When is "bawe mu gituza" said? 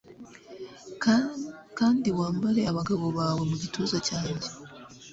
3.17-3.97